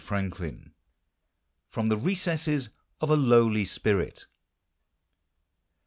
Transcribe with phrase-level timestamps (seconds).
[0.03, 0.29] FROM
[1.89, 4.25] THE RECESSES OF A LOWLY SPIRIT.